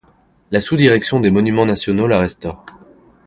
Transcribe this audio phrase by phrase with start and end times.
[0.49, 2.65] La Sous-direction des Monuments Nationaux la restaure.